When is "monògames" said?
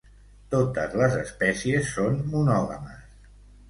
2.35-3.33